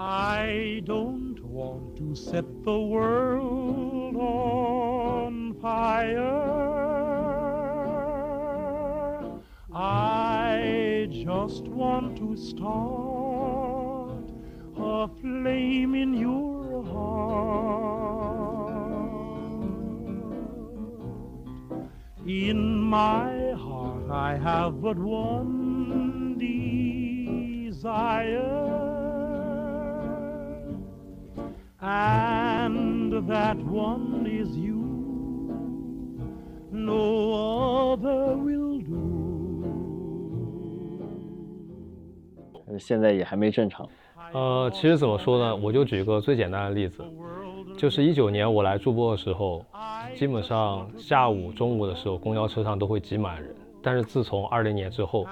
[0.00, 6.14] I don't want to set the world on fire.
[9.74, 14.22] I just want to start
[14.76, 17.88] a flame in your heart.
[22.24, 26.38] In my heart, I have but one
[27.68, 28.87] desire.
[33.28, 34.76] That one is you.
[36.72, 38.96] No other will do.
[42.78, 43.86] 现在也还没正常。
[44.32, 45.56] 呃，其实怎么说呢？
[45.56, 47.04] 我就举个最简单的例子，
[47.76, 49.64] 就是一九年我来驻播的时候，
[50.14, 53.54] 基本上下午、中午的时候，公交车上都会挤满人。
[53.82, 55.26] 但是自从二零年之后，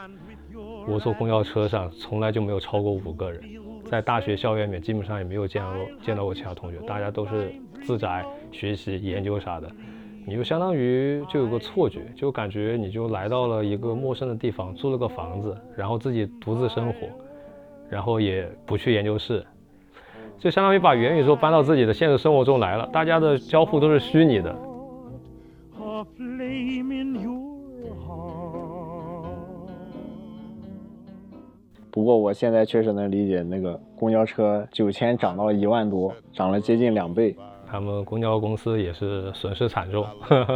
[0.88, 3.42] 我坐公交车上从来就没有超过五个人。
[3.84, 9.70] 在大学校园里面，基本上也没有见到过见到过其他同学，大家都是自宅学习、研究啥的。
[10.28, 17.06] 你就相当于就有个错觉，就感觉你就来到了一个陌生的地方，租了个房子，然后自己独自生活，
[17.88, 19.46] 然后也不去研究室，
[20.36, 22.88] 就相当于把元宇宙搬到自己的现实生活中来了。
[22.92, 24.52] 大家的交互都是虚拟的。
[31.88, 37.34] 不过我现在确实能理解那个公交车九千涨到一万多，涨了接近两倍。
[37.70, 40.06] 他们公交公司也是损失惨重，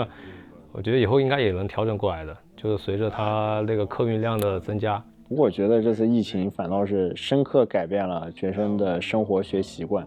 [0.73, 5.03] 我觉得以后应该也能调整过来的，就是随着它那个客运量的增加。
[5.29, 10.07] 我觉得这次疫情反倒是深刻改变了学生的生活学习惯。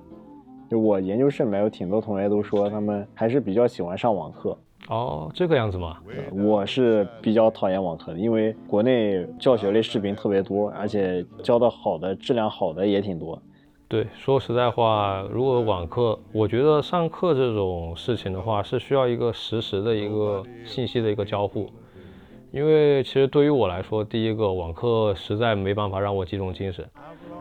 [0.70, 4.58] 就我研究室里面有挺多同学都说，他们还是比较喜欢上网课。
[4.90, 5.98] 哦，这个样子吗？
[6.10, 13.42] 呃我是比较讨厌网课的，因为国内教学类视频特别多，而且教的好的、质量好的也挺多。
[13.88, 21.70] 对，说实在话，如果网课，我觉得上课这种事情的话，是需要一个实时的一个信息的一个交互。
[22.52, 26.88] 因为其实对于我来说，第一个网课实在没办法让我集中精神，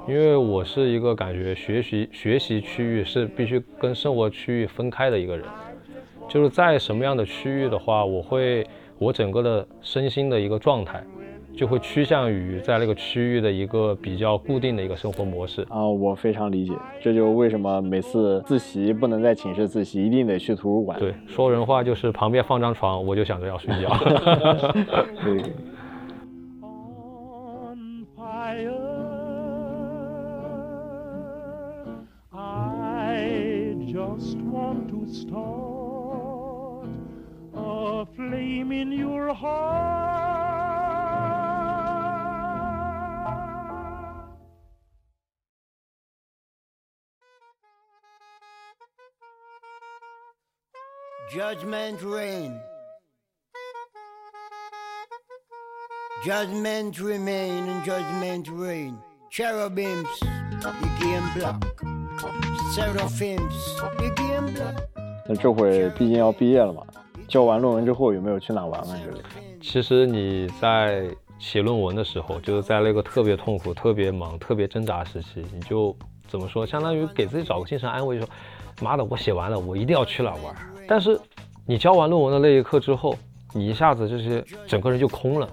[0.06, 5.46] 因为我是一个感觉学习学习区域是必须跟生活区域分开的一个人。
[6.28, 8.66] 就是在什么样的区域的话，我会
[8.98, 11.02] 我整个的身心的一个状态，
[11.54, 15.62] 就会趋向于在那个区域的一个比较固定的一个生活模式。
[15.68, 20.98] 啊，我非常理解，这就是为什么每次自习不能在寝室自习，一定得去图书馆。
[20.98, 23.88] 对，说人话就是旁边放张床，我就想着要睡觉。
[25.22, 25.42] 对，
[51.34, 52.60] Judgment rain.
[56.26, 58.98] Judgment remain and judgment reign.
[59.30, 60.06] Cherubims
[60.60, 61.56] became black.
[62.74, 63.54] Seraphims
[63.96, 64.76] became black.
[65.26, 66.82] 那这会毕竟要毕业了嘛，
[67.26, 69.24] 交完论文之后有没有去哪玩玩之类的？
[69.62, 75.96] 其实你在写论文的时候，就是在那个特别痛苦、特别忙、特别挣扎时期，你就
[76.32, 78.34] 怎么说，相当于给自己找个精神安慰，就说
[78.80, 80.56] 妈的，我写完了，我一定要去哪玩。
[80.88, 81.20] 但是
[81.66, 83.14] 你交完论文的那一刻之后，
[83.52, 85.48] 你一下子就是整个人就空了。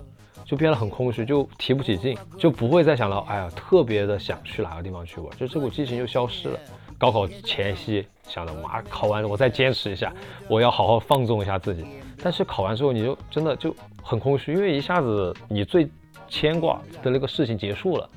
[0.45, 6.59] 就变得很空虚，就提不起劲，就不会再想到，哎呀，特别的想去哪个地方去玩，就这股激情就消失了。
[6.97, 10.11] 高考前夕想着，妈，考完了我再坚持一下，
[10.47, 11.85] 我要好好放纵一下自己。
[12.23, 15.87] 但是考完之后，你就真的就很空虚，因为一下子你最
[16.27, 18.09] 牵挂的那个事情结束了，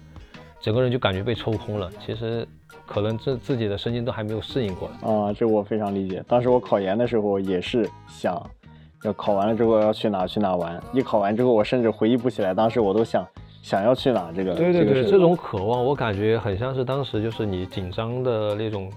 [0.62, 1.90] 整个人就感觉被抽空了。
[1.98, 2.46] 其实
[2.86, 5.10] 可能自自己的身心都还没有适应过来。
[5.10, 6.24] 啊，这我非常理解。
[6.26, 8.40] 当时我考研的时候也是想，
[9.02, 10.82] 要考完了之后要去哪去哪玩。
[10.94, 13.26] 一考完之后，我甚至回忆不起来当时我都想
[13.62, 14.54] 想要去哪这个。
[14.54, 18.90] 对对对，这种渴望，我感觉很像是当时就是你紧张的那种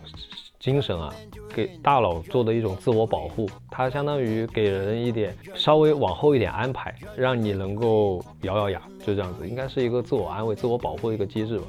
[0.65, 1.13] 精神啊，
[1.53, 11.67] 给大脑做的一种自我保护，它相当于给人一点稍微往后一点安排，让你能够咬咬牙，就这样子，应该是一个自我安慰、自我保护的一个机制吧。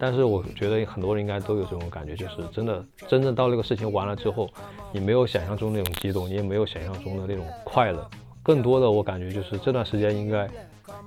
[0.00, 4.48] 但是我觉得很多人应该都有这种感觉，就是真的真正到那个事情完了之后，
[4.92, 8.08] 你没有想象中那种激动，你也没有想象中的那种快乐，
[8.42, 10.48] 更多的我感觉就是这段时间应该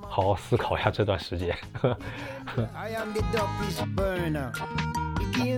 [0.02, 1.58] 好好思考一下这段时间。
[5.38, 5.58] I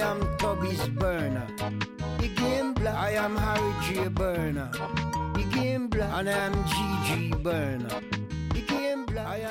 [0.00, 4.08] am Toby's Burner，I am Harry G.
[4.08, 7.30] Burner，I am G.G.
[7.44, 7.88] Burner。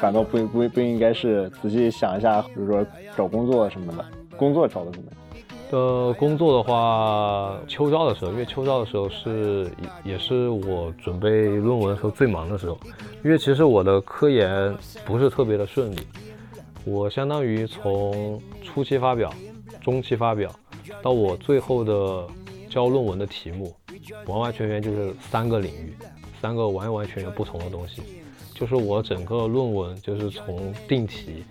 [0.01, 2.85] 反倒不不不，应该是仔细想一下，比如说
[3.15, 5.17] 找工作什么的，工作找的怎么样？
[5.71, 9.71] 呃工作的话，秋招的时候，因为秋招的时候是
[10.03, 12.77] 也是我准备论文的时候最忙的时候，
[13.23, 14.75] 因为其实我的科研
[15.05, 16.05] 不是特别的顺利，
[16.83, 19.33] 我相当于从初期发表。
[19.81, 20.53] 中期发表
[21.01, 22.27] 到我最后的
[22.69, 23.75] 交论文的题目，
[24.25, 25.95] 完完全全就是三个领域，
[26.41, 28.01] 三个完完全全不同的东西，
[28.53, 31.43] 就是我整个论文就是从定题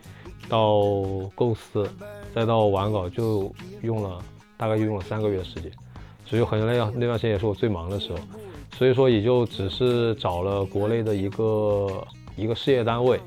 [0.49, 0.93] 到
[1.35, 1.89] 构思。
[2.33, 4.23] 再到完稿就用了
[4.57, 5.69] 大概就用了三个月的时间，
[6.25, 6.89] 所以很累啊。
[6.95, 8.19] 那段时间也是我最忙的时候，
[8.79, 12.07] 所以说也就只是找了国内的一个
[12.37, 13.19] 一个事业单位，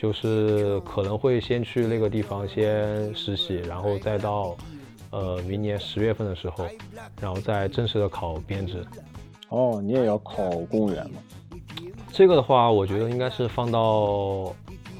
[0.00, 4.56] 就是可能会先去那个地方先实习，然后再到
[5.10, 6.66] 呃明年十月份的时候，
[7.20, 8.82] 然后再正式的考编制。
[9.50, 11.20] 哦，你也要考公务员吗？
[12.12, 14.54] 这个的话，我觉得应该是放到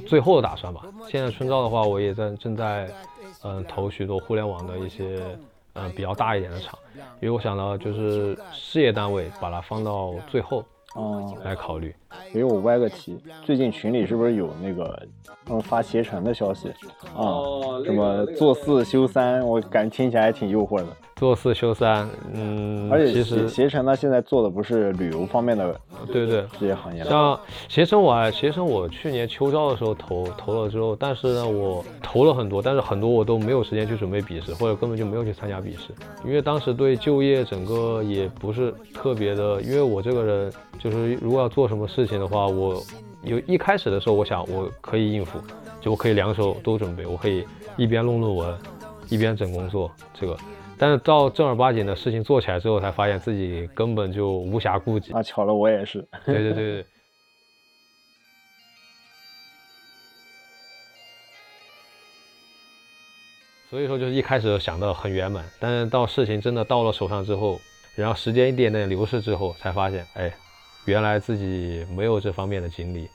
[0.07, 0.83] 最后的打算吧。
[1.09, 2.91] 现在春招的话，我也在正在。
[3.43, 5.25] 嗯，投许多互联网的一些
[5.73, 10.63] 嗯比较大一点的厂，因为我想到就是事业单位把它放到最后
[10.95, 11.95] 哦来考虑。
[12.33, 15.03] 给我歪个题，最近群里是不是有那个
[15.45, 16.69] 他们发携程的消息
[17.17, 17.83] 啊？
[17.85, 20.87] 什么做四休三，我感觉听起来还挺诱惑的。
[21.17, 25.79] 做四休三，嗯，而且其实携程呢，现在做的不是旅游方面的，
[26.11, 27.05] 对对，这些行业。
[27.05, 35.93] 像携程，我携程我去年秋招的时候投投了之后，但是呢，我投了很多，但是很多我都没有时间去准备笔试，或者根本就没有去参加笔试，
[36.25, 42.83] 因为当时对就业整个也不是特别的，因为我这个人就是如果要做什么事情的话，我
[43.23, 45.41] 有一开始的时候，我想我可以应付，
[45.81, 48.59] 就我可以两手都准备，我可以一边弄论文，
[49.09, 50.37] 一边整工作，这个。
[50.79, 55.13] 但是到正儿八经的事情做起来之后，才发现自己根本就无暇顾及。
[55.13, 56.01] 啊，巧了，我也是。
[56.25, 56.87] 对对对对。
[63.69, 67.61] 所以说，就是一开始想的很圆满，但是到事情真的到了手上之后，
[67.95, 70.33] 然后时间一点点流逝之后，才发现，哎，
[70.87, 73.09] 原来自己没有这方面的经历。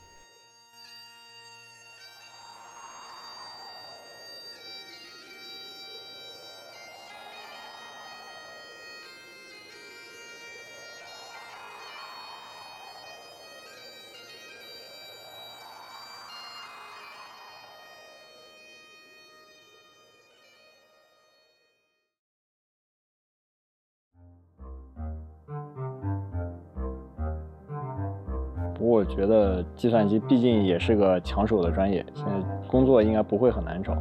[29.76, 32.32] 计算机毕竟也是个抢手的专业，现在
[32.66, 33.96] 工作应该不会很难找。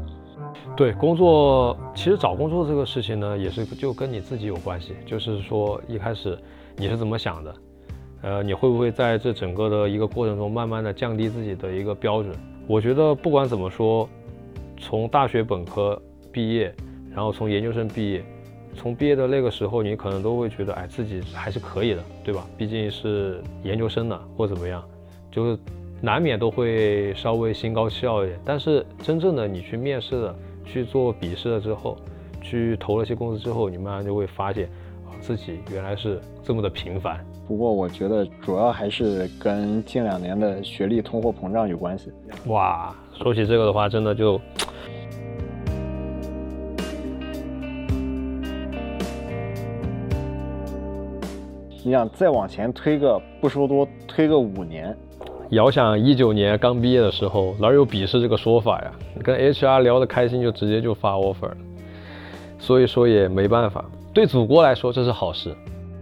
[0.75, 4.94] 对，工作其实找工作这个事情呢，也是就跟你自己有关系。
[5.06, 6.38] 就是说一开始
[6.77, 7.56] 你是怎么想的，
[8.22, 12.33] 呃，你会不会在这整个的一个过程中，慢慢的降低自己的一个标准？
[12.68, 14.07] 我觉得不管怎么说，
[14.77, 16.01] 从大学本科
[16.31, 16.74] 毕业，
[17.12, 18.24] 然后从研究生毕业。
[18.77, 22.45] 从毕业的那个时候，你可能都会觉得，哎，自己还是可以的，对吧？
[22.57, 24.83] 毕竟是研究生呢，或怎么样，
[25.36, 25.60] 就是
[26.00, 28.40] 难免都会稍微心高气傲一点。
[28.46, 31.98] 但是真正的你去面试了，去做笔试了之后，
[32.42, 34.70] 去投了些公司之后，你慢慢就会发现，
[35.06, 37.20] 啊，自己原来是这么的平凡。
[37.46, 42.14] 不过我觉得主要还是跟近两年的学历通货膨胀有关系。
[42.46, 44.39] 哇，说起这个的话，真的就。
[51.84, 54.98] 你想再往前推个不说多，推个五年，
[55.50, 58.92] 遥想一九年刚毕业的时候，哪有鄙视这个说法呀？
[59.24, 61.58] 跟 HR 聊得开心就直接就发 offer 了，
[62.58, 63.86] 所以说也没办法。
[64.14, 65.56] 对祖国来说这是好事，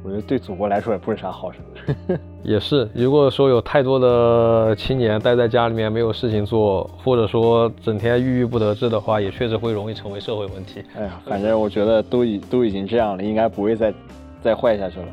[0.03, 1.59] 我觉得对祖国来说也不是啥好事。
[2.41, 10.81] 也是，如果说有太多的青年待在家里面没有事情做，或者说整天郁郁不得志的话，也确实会容易成为社会问题。
[10.95, 13.93] 哎呀，反正我觉得都已都已经这样了，应该不会再
[14.41, 15.07] 再坏下去了。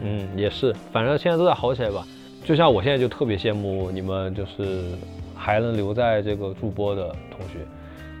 [0.00, 2.04] 嗯，也是，反正现在都在好起来吧。
[2.46, 4.84] 就像我现在就特别羡慕你们，就是
[5.34, 7.58] 还能留在这个驻播的同学。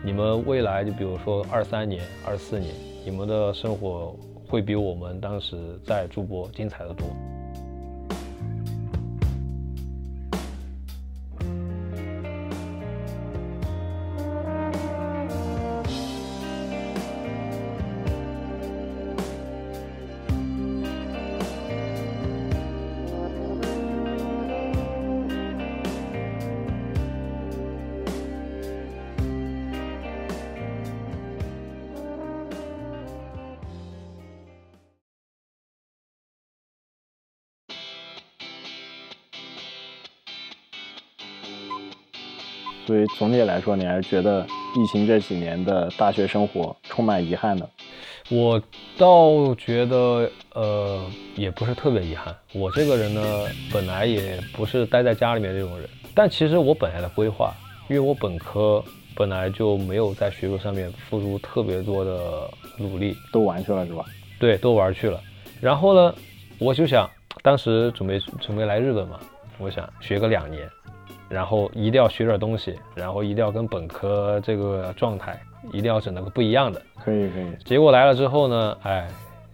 [0.04, 4.16] 你们未来就比如说二三年、二四年，你们的生活
[4.48, 7.06] 会比我们当时在驻播精彩的多。
[42.86, 47.68] 所以总体来说，你还是觉得疫情这几年的大学生活充满遗憾的。
[48.28, 48.60] 我
[48.96, 52.34] 倒觉得，呃，也不是特别遗憾。
[52.52, 53.20] 我这个人呢，
[53.72, 57.52] 本来也不是待在家里面这种人，但其实我本来的规划，
[57.88, 58.82] 因为我本科
[59.14, 64.04] 本来就没有在学术上面付出特别多的努力，都玩去了是吧？
[64.38, 65.20] 对，都玩去了。
[65.60, 66.14] 然后呢，
[66.58, 67.08] 我就想，
[67.42, 69.18] 当时准备准备来日本嘛，
[69.58, 70.68] 我想学个两年，
[71.28, 75.40] 然后一定要学点东西，然后一定要跟本科这个状态
[75.72, 76.80] 一定要整那个不一样的。
[77.02, 79.08] 可以可以，结果来了之后呢，哎，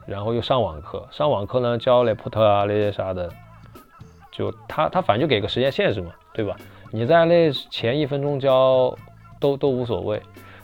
[0.07, 3.29] 然后又上网课，上网课呢教 report 啊那些啥的，
[4.31, 6.57] 就他他反正就给个时间限制嘛，对吧？
[6.91, 8.95] 你在那前一分钟教
[9.41, 10.21] 都都无所谓，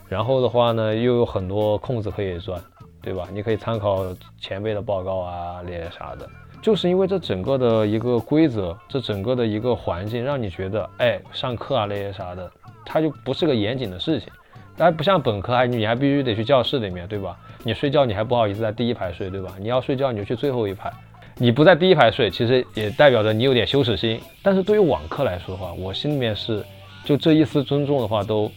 [0.07, 2.61] 然后的话呢又有很多空子可以钻，
[3.01, 3.27] 对吧？
[3.31, 4.05] 你可以参考
[4.39, 6.29] 前辈的报告啊那些啥的，
[6.61, 12.51] 就是因为这整个的一个规则，这整个的一个环境让你觉得，哎，上课啊那些啥的，
[12.85, 14.29] 它就不是个严谨的事情。
[14.77, 17.37] 还不像本科，还你还必须得去教室里面，对吧？
[17.63, 19.53] 你睡觉你还不好意思在第一排睡，对吧？
[19.59, 20.89] 你要睡觉你就去最后一排，
[21.35, 24.19] 你不在第一排睡，其实也代表着你有点羞耻心。
[24.41, 26.63] 但是对于网课来说的话，我心里面是
[27.03, 28.49] 就这一丝尊重的话，都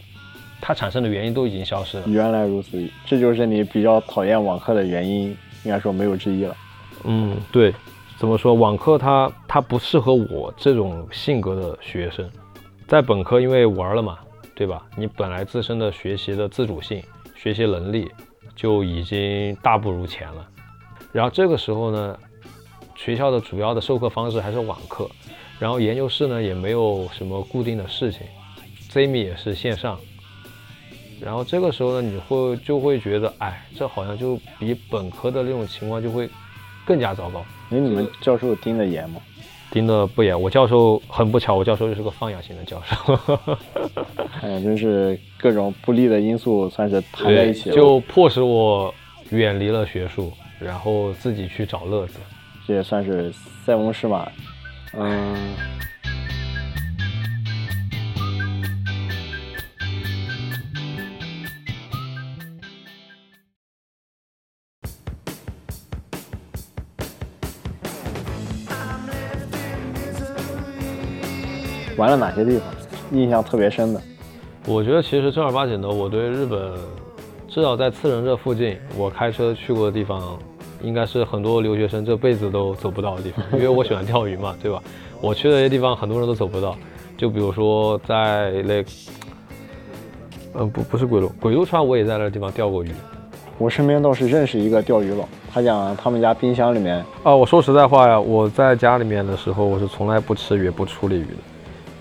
[0.60, 2.04] 它产生的原因都已经消失了。
[2.06, 6.56] 原来如此，这就是你比较讨厌网课的原因，应该说没有之一了。
[7.02, 7.74] 嗯，对，
[8.22, 8.54] 怎么说？
[8.54, 12.30] 网课它它不适合我这种性格的学生，
[12.86, 14.16] 在本科因为玩了嘛。
[14.54, 14.86] 对吧？
[14.96, 17.02] 你本来自身的学习的自主性、
[17.34, 18.08] 学习能力
[18.54, 20.48] 就已经大不如前了。
[21.10, 22.16] 然后这个时候呢，
[22.94, 25.10] 学校的主要的授课方式还是网课，
[25.58, 28.20] 然后研究室呢也没有什么固定的事情
[28.92, 29.98] ，ZMI 也是线上。
[31.20, 36.30] 然后这个时候呢，你会就会觉得，哎，这好像就比本科的那种情况就会
[36.86, 37.44] 更加糟糕。
[37.72, 39.20] 因为你们教授盯得严吗？
[39.70, 43.18] 盯得不严，我教授很不巧，我教授就是个放养型的教授。
[44.42, 48.92] 哎呀，真是各种不利的因素算是谈在一起了，就迫使我
[49.30, 52.18] 远离了学术，然后自己去找乐子。
[52.66, 53.32] 这也算是
[53.64, 54.30] 塞翁失马。
[54.92, 55.54] 嗯。
[72.02, 72.66] 玩了哪些地方？
[73.12, 74.00] 印象特别深的？
[74.66, 76.72] 我觉得其实正儿八经的，我对日本，
[77.48, 80.36] 至少在次仁这附近，我开车去过的地方，
[80.82, 83.44] 应该是很多留学生这辈子都走不到的地方。
[83.52, 84.82] 因为我喜欢钓鱼嘛， 对吧？
[85.20, 86.76] 我去的那些地方，很多人都走不到。
[87.16, 88.84] 就比如说在那，
[90.54, 92.90] 嗯，不，不是鬼路，鬼路川，我也在那地方钓过鱼。
[93.58, 96.96] 我身边倒是认识一个钓鱼佬，他讲他们家冰箱里面……
[97.22, 101.51] 啊，我说实在话呀，我在家里面的时候，我是从来不吃鱼、不处理鱼的。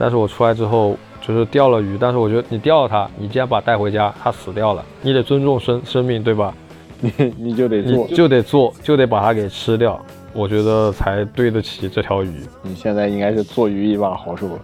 [0.02, 6.52] 但是我出来之后，就是钓了鱼，但是我觉得你钓了它，你既然把它带回家，它死掉了，你得尊重生生命，对吧？
[7.00, 10.04] 你 你就得做，就得做，就得把它给吃掉，
[10.34, 12.32] 我觉得才对得起这条鱼。
[12.64, 14.60] 你现在应该是做鱼一把好手了。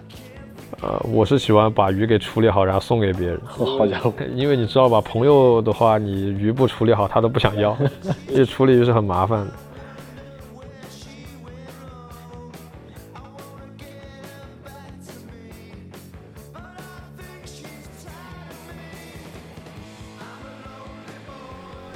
[0.81, 3.39] 呃，我是喜欢把鱼给处理好，然后送给别人。
[3.45, 7.77] 好家伙，因为你知道吧，朋友的话，你鱼不处理好，他都不想要，
[8.29, 9.51] 因为处理鱼是很麻烦的。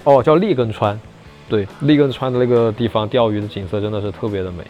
[0.03, 0.99] 哦，叫立根川，
[1.47, 4.63] 对，立根川的那个地方钓鱼的景色真的是特别的美。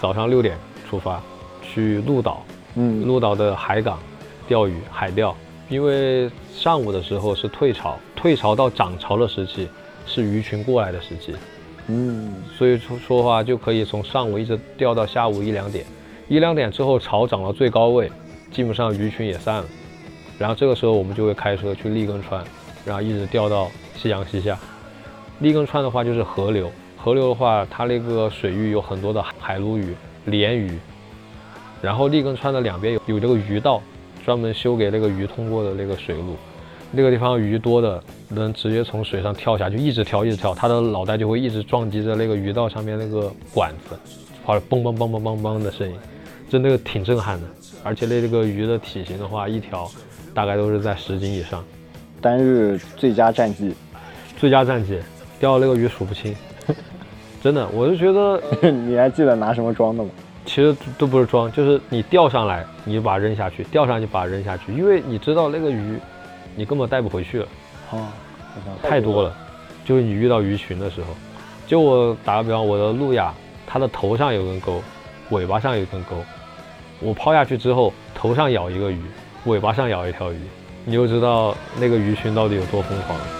[0.00, 0.56] 早上六点
[0.88, 1.20] 出发，
[1.60, 2.44] 去鹿岛，
[2.76, 3.98] 嗯，鹿岛的海港
[4.46, 5.34] 钓鱼，海钓。
[5.68, 9.68] 因为上午的时候是退潮，退潮到涨潮的时期
[10.06, 11.34] 是鱼群过来的时期，
[11.88, 15.84] 嗯，所以说说话就可以从上午一直钓到下午一两点，
[16.28, 18.10] 一两点之后潮涨到最高位，
[18.52, 19.64] 基本上鱼群也散了，
[20.38, 22.42] 然后这个时候我们就会开车去立根川，
[22.86, 23.68] 然后一直钓到。
[24.00, 24.56] 夕阳西下，
[25.40, 26.70] 立根川的话就是河流。
[26.96, 29.94] 河流的话，它那个水域有很多的海鲈鱼、
[30.26, 30.78] 鲢鱼。
[31.82, 33.82] 然后立根川的两边有有这个鱼道，
[34.24, 36.36] 专门修给那个鱼通过的那个水路。
[36.90, 43.98] 那个地方鱼多的，能直接从水上跳下去，一直跳一直跳，它的脑袋就会一直撞击着那个鱼道上面那个管子，
[44.46, 45.94] 发出嘣嘣嘣嘣嘣嘣的声音，
[46.48, 47.46] 就那个挺震撼的。
[47.84, 49.90] 而且那个鱼的体型的话，一条
[50.34, 51.64] 大概都是在十斤以上。
[52.20, 53.74] 单日最佳战绩。
[54.38, 54.98] 最佳战绩，
[55.40, 56.34] 钓那个鱼数不清，
[57.42, 58.40] 真的，我就觉得
[58.70, 60.10] 你还记得拿什么装的吗？
[60.44, 65.98] 其实都不是装，就是你钓上来，你就把它扔下去，钓上去把它扔下去，因为你知道那个鱼，
[66.54, 67.48] 你根本带不回去了，
[67.90, 68.06] 哦，
[68.82, 69.36] 太多了，
[69.84, 71.08] 就是你遇到鱼群的时候，
[71.66, 73.34] 就我打个比方，我的路亚，
[73.66, 74.80] 它的头上有根钩，
[75.30, 76.16] 尾巴上有根钩，
[77.00, 79.02] 我抛下去之后，头上咬一个鱼，
[79.46, 80.38] 尾巴上咬一条鱼，
[80.84, 83.18] 你就知道那个鱼群到底有多疯狂。
[83.18, 83.37] 你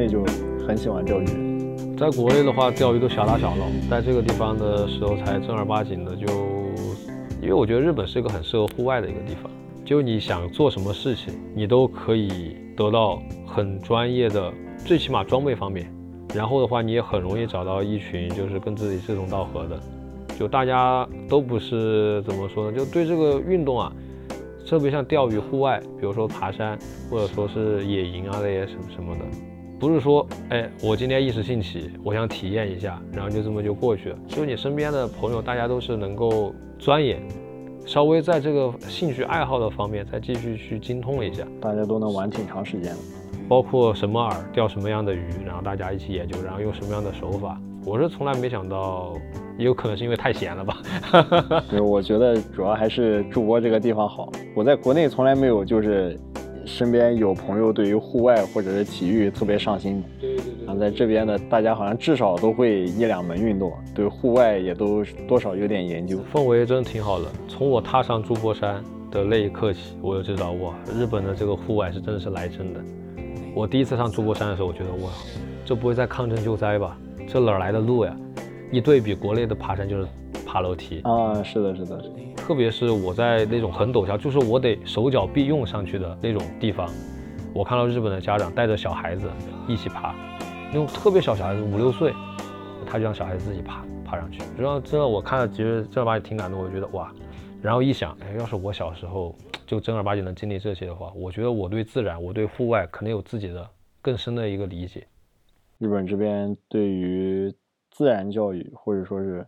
[0.00, 0.24] 内就
[0.66, 1.26] 很喜欢钓鱼，
[1.98, 6.26] 在国内的话，钓鱼都小打小闹，在这个地方的时候才正儿八经的就，
[7.42, 9.50] 因为我觉得日本是一个很适合户外的一个地方，
[9.84, 14.50] 就你想做什么事情，你都可以得到很专业的，
[14.86, 15.92] 最起码装备方面，
[16.34, 19.78] 然后的话你也很容易找到一群就是跟自己志同道合的，
[20.38, 23.92] 就大家都不是怎么说呢，就对这个运动啊，
[24.66, 26.78] 特别像钓鱼、户外，比如说爬山，
[27.10, 29.24] 或者说是野营啊那些什么什么的，
[29.80, 34.18] 不是说，哎，我今天一时兴起，我想体验一下，然后就这么就过去了。
[34.28, 37.18] 就你身边的朋友，大家都是能够钻研，
[37.86, 42.98] 稍微在这个兴趣爱好的方面再继续去精通一下，大家都能玩挺长时间的。
[43.48, 47.58] 包括什么饵钓什么样的鱼，然后大家一起研究，然后用什么样的手法。
[47.86, 49.14] 我是从来没想到，
[49.56, 50.76] 也有可能是因为太闲了吧。
[51.70, 54.30] 就是我觉得主要还是驻播这个地方好。
[54.54, 56.20] 我在国内从来没有就是
[56.66, 60.08] 身边有朋友对于户外或者是体育特别上心的。
[60.20, 66.18] 对对然后在这边呢，大家好像至少都会一两门运动，对户外也都多少有点研究。
[66.32, 67.26] 氛围真的挺好的。
[67.48, 72.80] 从我踏上筑波山的那一刻起，我就知道哇，日本的这个户外是真的是来真的。
[73.54, 75.10] 我第一次上筑波山的时候，我觉得哇，
[75.64, 76.96] 这不会在抗震救灾吧？
[77.26, 78.16] 这哪来的路呀？
[78.70, 80.06] 一对比国内的爬山就是
[80.50, 82.02] 爬楼梯，啊，是的，是的，
[82.34, 86.90] 特别是我在那种很陡峭，就是我得手脚并用上去的那种地方，
[87.54, 89.30] 我看到日本的家长带着小孩子
[89.68, 90.12] 一起爬，
[90.72, 92.12] 那种特别小小孩子五六岁，
[92.84, 97.12] 他就让小孩子自己爬爬上去，然后真的我看了其实正儿八经挺感动，我觉得哇，
[97.62, 99.32] 然后一想，哎，要是我小时候
[99.68, 103.64] 就正儿八经能经历这些的话，我觉得我对自然，我对户外肯定有自己的
[104.02, 105.06] 更深的一个理解。
[105.78, 107.54] 日本这边对于
[107.92, 109.46] 自然教育或者说是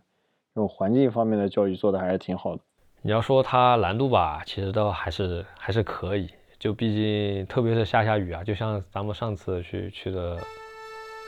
[0.55, 2.61] 这种环境方面的教育做的还是挺好的。
[3.01, 10.37] 你要说它难度吧，其实倒还是还是可以，就毕竟特别是下下雨啊，就像咱们上次去去的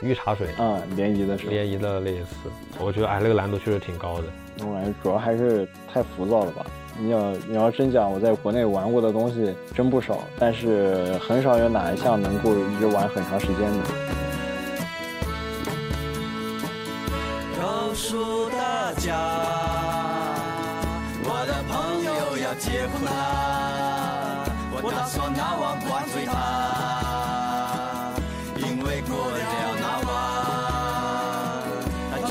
[0.00, 4.24] 御茶水啊，联谊的时候，联谊的那一次，我觉得哎那个难度确实挺高的。
[4.60, 6.64] 我感觉主要还是太浮躁了吧。
[6.96, 14.25] 你要你要真讲，我在国内玩过的东西真不少，但是很少有哪一项能够一直玩很长时间的。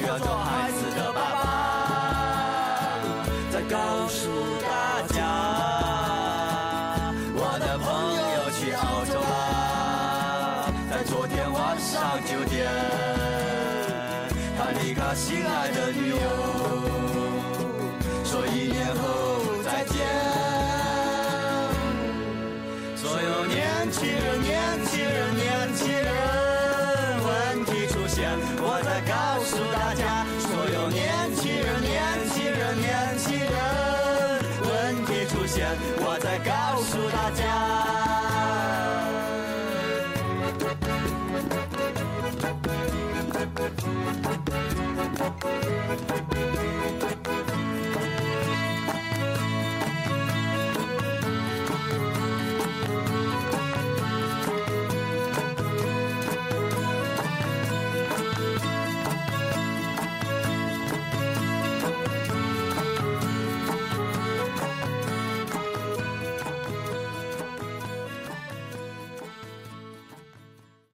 [0.08, 1.46] 要做孩子的爸爸。
[3.52, 4.30] 再告诉
[4.62, 5.18] 大家，
[7.34, 7.86] 我的朋
[8.36, 12.70] 友去澳洲啦，在昨天晚上九点。
[14.58, 16.05] 他离开心爱的女
[36.00, 36.55] 我在。